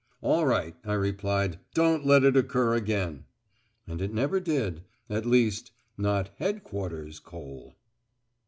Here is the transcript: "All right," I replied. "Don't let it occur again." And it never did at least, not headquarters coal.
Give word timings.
"All 0.23 0.47
right," 0.47 0.75
I 0.83 0.93
replied. 0.93 1.59
"Don't 1.75 2.07
let 2.07 2.23
it 2.23 2.35
occur 2.35 2.73
again." 2.73 3.25
And 3.85 4.01
it 4.01 4.11
never 4.11 4.39
did 4.39 4.81
at 5.11 5.27
least, 5.27 5.71
not 5.95 6.31
headquarters 6.39 7.19
coal. 7.19 7.75